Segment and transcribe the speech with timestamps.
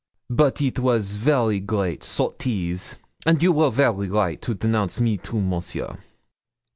[0.31, 5.39] But it was very great sottise, and you were very right to denounce me to
[5.39, 5.95] Monsieur.